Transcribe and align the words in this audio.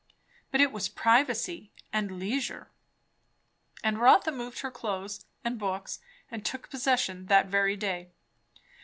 But 0.49 0.61
it 0.61 0.71
was 0.71 0.89
privacy 0.89 1.71
and 1.93 2.17
leisure; 2.17 2.71
and 3.83 3.99
Rotha 3.99 4.31
moved 4.31 4.61
her 4.61 4.71
clothes 4.71 5.27
and 5.43 5.59
books 5.59 5.99
and 6.31 6.43
took 6.43 6.71
possession 6.71 7.27
that 7.27 7.45
very 7.45 7.75
day. 7.75 8.09